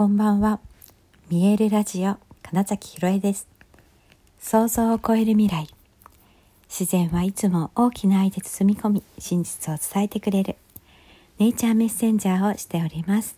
[0.00, 0.60] こんばんは。
[1.28, 3.46] 見えるラジオ金崎ひろえです。
[4.38, 5.68] 想像を超える未来。
[6.70, 10.56] 自然はいつも大きな愛で包み込み、真実を伝えてくれる。
[11.38, 13.36] ネイチャーメッセンジャーをしております。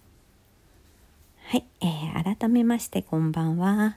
[1.49, 3.97] はい、えー、改めましてこんばんは。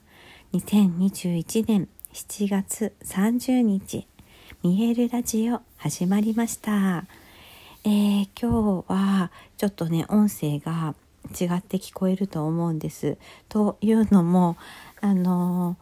[0.54, 4.08] 2021年7月30日、
[4.64, 7.06] 見えるラジオ始まりました。
[7.84, 10.96] えー、今日はちょっとね、音声が
[11.26, 13.18] 違って聞こえると思うんです。
[13.50, 14.58] というのも
[15.02, 15.78] あの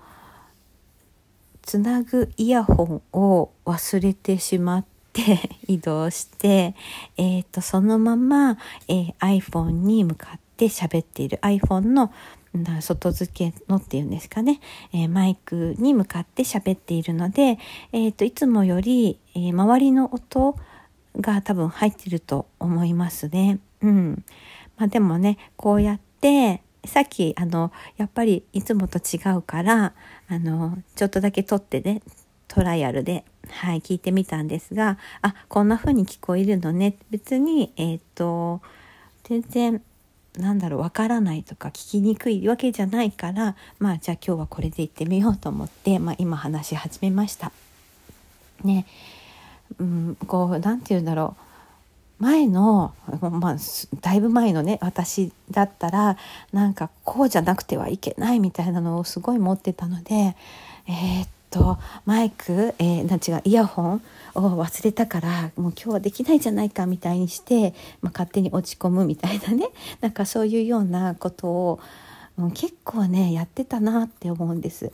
[1.62, 6.76] つなぐイヤホンを忘れてしまって 移動して、
[7.18, 12.12] えーと、そのまま、えー、iPhone に向かって喋っている iPhone の
[12.82, 14.60] 外付けのっていうんですかね、
[14.94, 17.58] えー、マイクに向かって喋っているので、
[17.92, 20.56] えーと、いつもより、えー、周りの音
[21.20, 23.60] が多分入ってると思いますね。
[23.82, 24.24] うん。
[24.78, 29.94] まあ、でもねこうやってさっきあのやっぱりいつもと違うから
[30.28, 32.02] あのちょっとだけ撮ってね
[32.48, 36.96] トライアルで、はい、聞いてみたんですがあこんな風に聞こえるのね。
[37.10, 38.62] 別にえっ、ー、と
[39.24, 39.82] 全然
[40.38, 47.52] なんだろうわからないとか聞きにくいわけじゃないからまあじゃあ今日はこれで行ってみようと思って、まあ、今話し始めました。
[48.64, 48.86] ね。
[49.80, 51.53] うんこう何て言うんだろう。
[52.24, 53.56] 前の、まあ、
[54.00, 56.18] だいぶ前のね私だったら
[56.54, 60.38] なんかこうじゃなくてはいけないみたいなのをすごい持ってたので
[60.88, 64.02] えー、っとマイク、えー、なん違うイヤホン
[64.36, 69.68] を忘れたからもう今日はできないじゃないかみたいにして、まあ、勝手に落ち込むみたいなね
[70.00, 71.80] なんかそういうようなことを、
[72.38, 74.94] うん、結構ねやってたなって思うんです。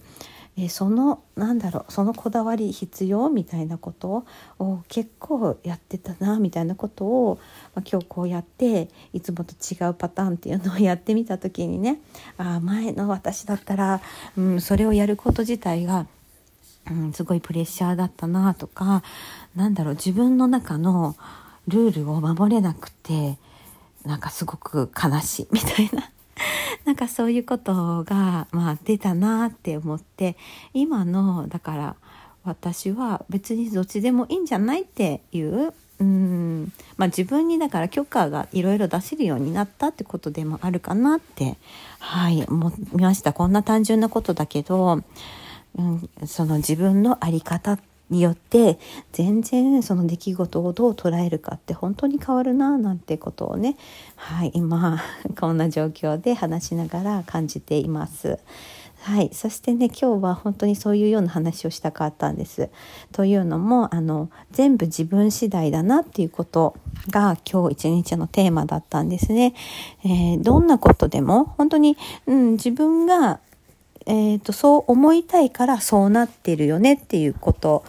[0.61, 4.25] えそのなんだろうそのこだわり必要みたいなこと
[4.59, 7.39] を結構やってたなみたいなことを、
[7.75, 11.99] ま、今日こうやっていつもと違うパターンっていうのをやってみた時にね
[12.37, 14.01] あ前の私だったら、
[14.37, 16.07] うん、それをやること自体が、
[16.91, 19.01] うん、すごいプレッシャーだったなとか
[19.55, 21.15] なんだろう自分の中の
[21.69, 23.37] ルールを守れなくて
[24.03, 26.11] なんかすごく悲しいみたいな
[26.85, 30.37] なんかそういうことが、まあ、出たなって思って
[30.73, 31.95] 今のだから
[32.43, 41.57] 私は別にどっちでもいいんじゃないっていううんまあ、自分にだから許可がいろいろ出せるようになったってことでもあるかなって
[41.99, 43.33] はい思いました。
[43.33, 45.03] こんな単純なことだけど、
[45.77, 48.79] うん、その自分の在り方っによって
[49.11, 53.77] 全然その出来事をどう捉えるかって本当に変わるななんてことをね
[54.15, 55.01] はい今
[55.39, 58.39] こんな状況で話しながら感じています。
[59.01, 62.69] はい、そしてね今日は本当にそういうような話をしたかったんです。
[63.13, 66.75] というのもあの全部自分次第だなっていうこと
[67.09, 69.53] が今日一日のテーマだったんですね。
[70.03, 71.97] えー、どんなことでも本当に、
[72.27, 73.39] うん、自分が
[74.09, 77.85] えーと、そう思いたいからそうなってるよねっていうこと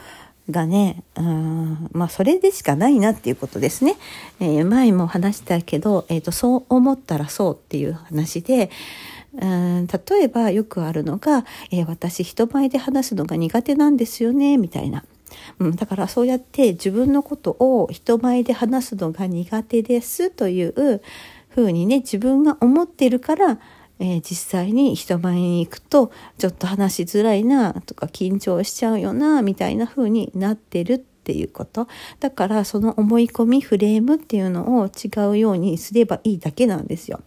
[0.51, 3.97] がね、うんまあそれでしかないなっていうことですね。
[4.39, 8.71] えー、前も話したけど、えーと、そう思ったらそうっていう話で、
[9.41, 15.05] うん例えばよくあるのが、えー、私人前で話すのが苦手なんですよねみたいな。
[15.59, 21.01] うん、だからそうやって自分のことを人前で話すのが苦手ですという
[21.49, 23.59] ふうにね自分が思ってるから
[24.01, 31.87] えー、実際に人前に行くとちょっと話しづらいなとか緊張しちゃうよなみたいな風になってるっていうこと。
[32.19, 37.21] だからその思い込みフレームっていうのを違うようにすればいいだけなんですよ。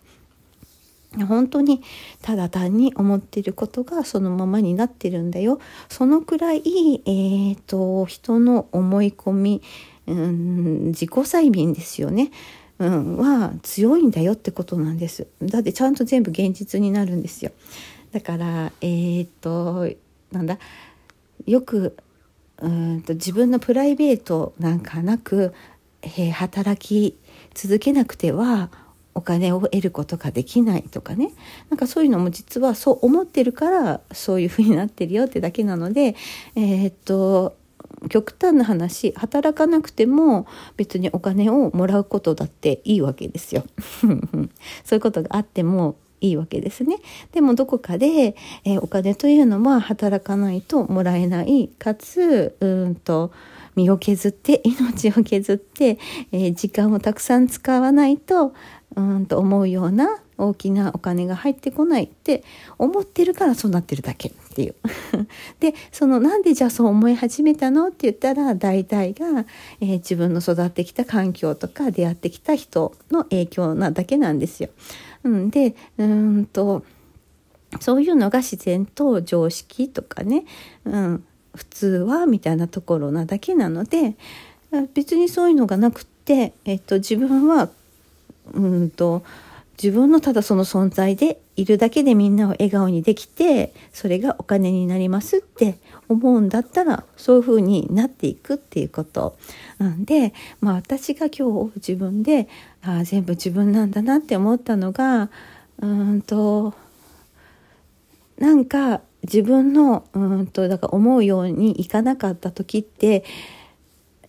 [1.28, 1.84] 本当に
[2.24, 5.60] ただ単に思っていることがそのままになってるんだよ。
[5.90, 6.64] そのくらい、
[7.06, 9.62] えーと、人の思い込み、
[10.08, 12.32] うん、自己催眠ですよね。
[12.84, 15.28] うん、は強いんだよってことなんです。
[15.42, 17.52] だってちゃんと全部現実になるんですよ。
[18.12, 19.88] だからえー、っと
[20.32, 20.60] なんだ？
[21.46, 21.96] よく
[22.60, 25.54] うんと自分のプライベートなんかなく、
[26.02, 27.18] えー、働き
[27.54, 28.70] 続けなくては
[29.16, 31.32] お金を得ることができないとかね
[31.70, 36.16] なんかそういうのも実はそう思ってるからそういうふうになってるよってだけなので
[36.56, 37.56] えー、っと
[38.10, 40.48] 極端な話働かなくても
[40.78, 43.64] 別にお金をもらうことだっていいわけですよ。
[44.84, 46.98] そういうことがあってもいいわけですね。
[47.34, 53.32] でもどこかで、えー、お金というのは働かないともらえないかつうんと
[53.76, 55.98] 身を削って 命を削って、
[56.32, 58.54] えー、時間をたくさん使わないと
[58.96, 62.44] うんと思うような大きなお金が入ってこないって
[62.78, 64.76] 思ってるからそうなってるだけっていう。
[65.60, 69.46] でそのなんでじゃあそう思い始めたのって言ったら大体が、
[69.80, 74.70] えー、自分の育ってきた環境とか出会ってきた人の影響なだけなんですよ。
[75.24, 76.84] うん、でうんと
[77.80, 80.46] そういうのが自然と常識とかね、
[80.86, 81.24] うん、
[81.56, 84.16] 普通はみたいなところなだけなので
[84.94, 87.70] 別にそういうのがなくって、えっと、自分は
[88.52, 89.24] うんと
[89.82, 99.38] 自分のただその存在でいるだけでみんなを笑顔にできてそれがお金になりますって思うんだったらそういうふうになっていくっていうこと。
[99.80, 102.48] なんで、まあ、私が今日自分で
[102.82, 105.30] あ全部自分なんだなって思ったのが
[105.82, 106.74] うんと
[108.38, 113.24] なんか自分のうんとだから思うようにいかなかった時って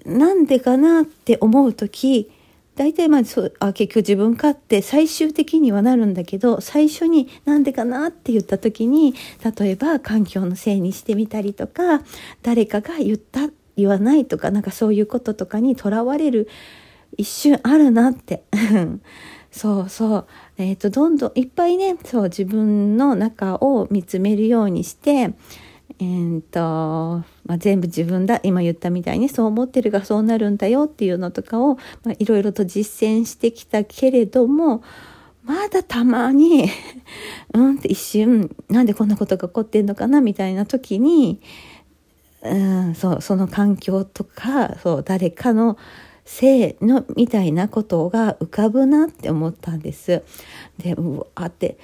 [0.04, 2.30] なんでかなって思う時
[2.76, 9.14] 大体まあそうあ結局自分かって最終的にはなるんだけど最初になんでかなって言った時に
[9.58, 12.02] 例えば環境のせいにしてみたりとか
[12.42, 16.48] 誰かが言った言わないとかなんかそういうこととかにとらわれる
[17.16, 18.44] 一瞬あるなって。
[19.50, 20.26] そうそう。
[20.58, 25.32] えっ、ー、とどんどんいっぱいねそう自分の中を見つめるようにして
[26.00, 31.78] えーとまあ、全部自分だ今言ったみたいにそう思ってるがそうなるんだよっていうのとかを、
[32.18, 34.82] いろいろと実践してきたけれども
[35.44, 36.70] まだたまに
[37.52, 41.40] うんって一瞬なんでこんなことが起こってんのかなみたいな時に、
[42.42, 45.76] うん、そうその環境とかそう誰かの
[46.24, 50.22] せいのみたいなことが浮かぶなって思ったんです。
[50.78, 51.76] でうわって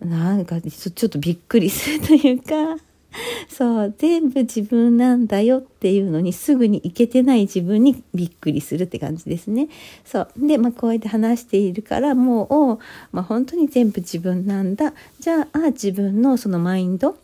[0.00, 2.82] なんかちょっとびっくりするというか。
[3.48, 9.68] そう全部自分なんだよっていうのにすぐにいけてない自分にびっくりするって感じですね。
[10.04, 12.78] そうで、まあ、こうやって話しているからも
[13.12, 17.16] う、まあ、本当に全部自分なんだじゃあ自分のそのマインド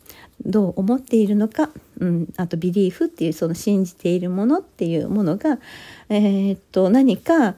[0.45, 1.69] どう思っているのか、
[1.99, 5.59] うん、あとビリーフっていうその信じているものっていうものが、
[6.09, 7.55] えー、っと何かう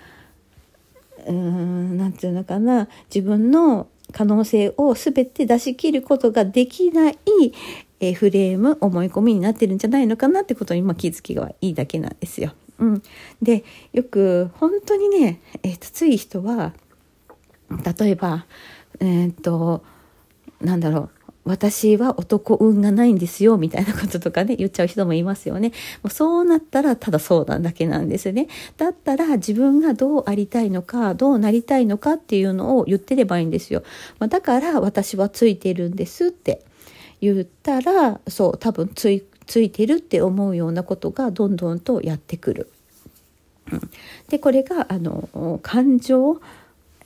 [1.27, 7.17] ーん何て言うのかな自分の可能性を全て出し切ることができない、
[7.99, 12.53] えフレーム思い込みになってるんじゃないのかなってことに今気づきがいいだけなんですよ。
[12.79, 13.03] うん、
[13.41, 13.63] で
[13.93, 16.73] よく本当にね、えーと、つい人は
[17.99, 18.45] 例えば
[18.99, 19.83] えっ、ー、と
[20.59, 25.69] なんだろう私は男運がないんですよみたいなこととかね言っちゃう人もいますよね。
[26.03, 28.47] もうそうなったらただそうなんだけなんですね。
[28.77, 33.83] だったら自分がどうありたいのかどうなりたいのかっていうのを言ってればいいんですよ。
[34.19, 36.63] まあ、だから私はついてるんですって
[37.21, 42.71] 言ったらそう多分ついついてるって思うようなことがどんどんとやってくる。
[43.71, 43.81] うん、
[44.29, 46.39] でこれがあの感情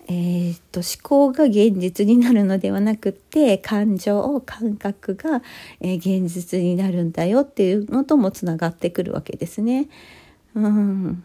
[0.07, 5.41] えー、っと思考が現実になるのではなくって感情感覚が、
[5.81, 9.87] え、現実になるんだよっていうのともつながってくるわけですね。
[10.53, 11.23] うん、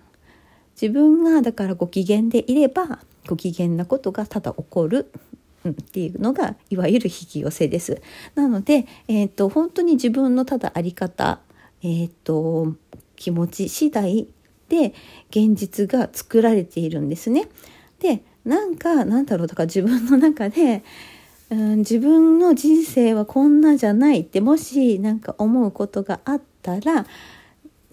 [0.81, 5.11] 自分がだからご機嫌でいればご機嫌なことがただ起こる
[5.69, 8.01] っていうのがいわゆる引き寄せです。
[8.35, 11.41] なので、えーと、本当に自分のただあり方、
[11.83, 12.75] えーと、
[13.17, 14.27] 気持ち次第
[14.69, 14.95] で
[15.29, 17.49] 現実が作られているんですね。
[17.99, 20.83] でなんかなんだろうだか自分の中で、
[21.51, 27.07] うん、自分の人生はこんなじゃないってもし何か思うことがあったら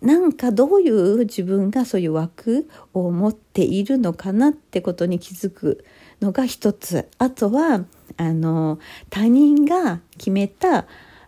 [0.02, 5.84] なんかどういう自分がそういう枠を持っているのかなってことに気づく
[6.22, 7.08] のが一つ。
[7.18, 7.86] あとは
[8.18, 8.80] あの
[9.10, 10.86] 他人が決めた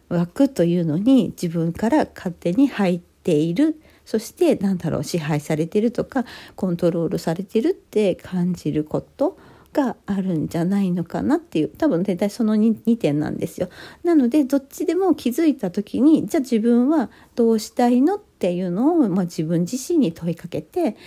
[0.07, 3.79] 枠というのに自分から勝手に入っている
[4.09, 6.25] そして何だろう支配されてるとか
[6.55, 9.37] コントロールされてるって感じること
[9.71, 13.69] があるんじゃないのかなっていう多分大体その 2, 2点なんですよ。
[14.03, 20.97] なのでどっちでも気づいた時にじゃあ自分はどうしたいのっていうのを、まあ、自分自身に問いかけて、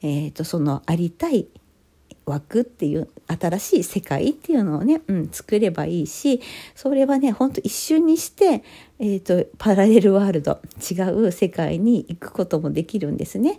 [0.00, 1.48] えーとそのありたい
[2.26, 6.40] 枠っていう新しい世界っていうのをね、うん、作ればいいし
[6.74, 8.62] それはねほんと一瞬にして、
[8.98, 13.58] えーと、パラレルワールド違う世界に行くこともできるんですね。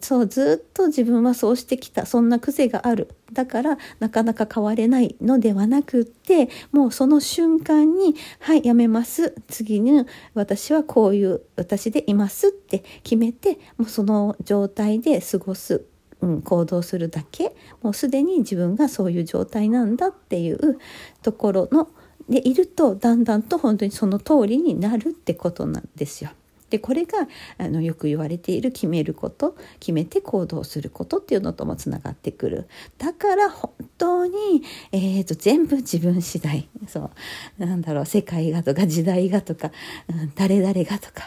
[0.00, 3.08] そうずっと自分はそうしてきたそんな癖がある。
[3.32, 9.34] だからなかなか変われないのではなくってもうその瞬間に「はいやめます。
[9.48, 10.04] 次に
[10.34, 15.84] 私はこういう私でいます」って決めてもうその状態で過ごす。
[16.20, 20.78] うん、行動するだけもうすでに自分がそういう状態なんだっていう
[21.22, 21.88] ところの
[22.28, 26.30] でいるとだんだんと本当にその通りになるってことなんですよ。
[26.70, 32.68] でこれがあのよく言われている決めること決めて行動することっていうのともつながってくる。
[32.98, 36.68] だから本当に、えーと、全部自分次第。
[36.86, 37.10] そ
[37.58, 37.64] う。
[37.64, 39.70] なんだろう世界がとか時代がとか、
[40.08, 41.24] うん、誰々がとか。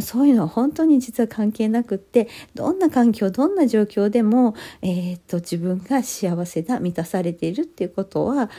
[0.00, 8.50] そういうのは本当に実は関係なくってどんな環境どんな状況でも、えーと自分が幸せだ満たされているっていうことは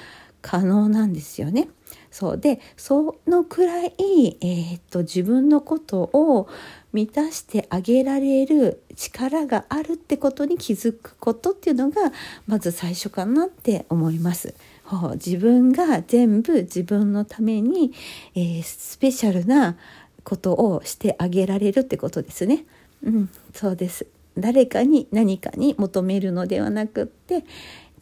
[0.42, 1.70] 可能なんですよね。
[2.14, 3.92] そうでそのくらい、
[4.40, 6.48] えー、っと自分のことを
[6.94, 12.14] 満たしてあげられる力があるってことに気づくことっていうのが
[12.46, 14.54] まず最初かなって思います。
[15.16, 17.94] 自分が全部自分のために、
[18.36, 19.76] えー、スペシャルな
[20.24, 22.66] ことをしてあげられるってことですね。
[23.04, 24.06] うん、そうです。
[24.38, 27.44] 誰かに何かに求めるのではなくって、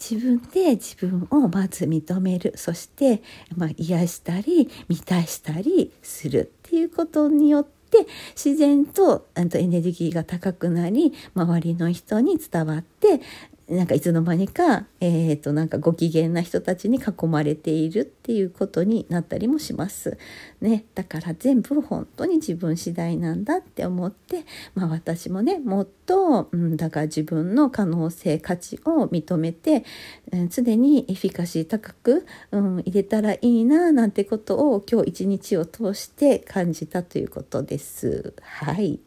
[0.01, 2.53] 自分で自分をまず認める。
[2.55, 3.21] そして、
[3.55, 13.21] まあ、癒したり満たしたりするっていうことによって自然とエネルギーが高くなり周りの人に伝わって
[13.69, 20.19] なんかいつの間にか、えー、となんかご機嫌な人たちに囲まれているっていうことになったりもします。
[20.61, 29.83] ね、だから全部本当に自分次第なんだって思って、まあ、私もねもっと、うん、だから自分の可能性価値を認めて、
[30.31, 38.35] うん、常にエフィカシー高く、うん、入れたらいいななんてことを今日一日を通して感じたということです。
[38.43, 38.99] はい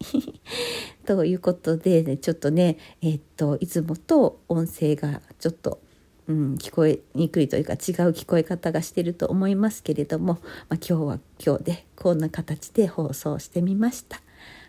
[1.06, 5.78] ということで、ね、ちょっとね、えー、っといつもと音声がちょっと、
[6.26, 7.78] うん、聞こえにくいというか違う
[8.12, 14.21] 聞こえ方がしてると思いますけれども、まあ、今日は今日でこんな形で放送してみました。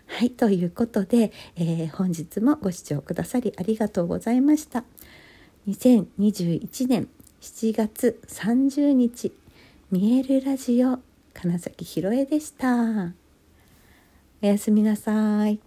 [0.06, 4.84] はい、ということで、えー、本日もご視聴くださりありがとうございました。
[5.68, 7.08] 2021年
[7.40, 9.32] 7月30日、
[9.90, 11.00] 見えるラジオ、
[11.34, 13.12] 金崎ひろえでした。
[14.42, 15.65] おやすみなさい。